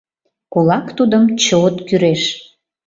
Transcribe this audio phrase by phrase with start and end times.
[0.53, 2.21] Кулак тудым чот кӱреш.